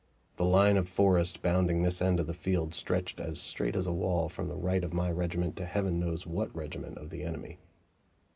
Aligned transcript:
The 0.37 0.45
line 0.45 0.77
of 0.77 0.89
forest 0.89 1.43
bounding 1.43 1.83
this 1.83 2.01
end 2.01 2.19
of 2.19 2.25
the 2.25 2.33
field 2.33 2.73
stretched 2.73 3.19
as 3.19 3.39
straight 3.39 3.75
as 3.75 3.85
a 3.85 3.93
wall 3.93 4.29
from 4.29 4.47
the 4.47 4.55
right 4.57 4.83
of 4.83 4.93
my 4.95 5.11
regiment 5.11 5.55
to 5.57 5.65
Heaven 5.67 5.99
knows 5.99 6.25
what 6.25 6.49
regiment 6.55 6.97
of 6.97 7.11
the 7.11 7.21
enemy. 7.21 7.59